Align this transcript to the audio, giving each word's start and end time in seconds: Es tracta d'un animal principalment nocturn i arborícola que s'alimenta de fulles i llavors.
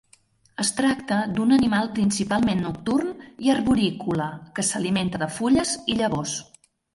Es 0.61 0.69
tracta 0.77 1.17
d'un 1.33 1.55
animal 1.57 1.91
principalment 1.99 2.63
nocturn 2.67 3.11
i 3.49 3.51
arborícola 3.57 4.31
que 4.57 4.67
s'alimenta 4.71 5.23
de 5.27 5.29
fulles 5.37 5.77
i 5.95 6.01
llavors. 6.03 6.35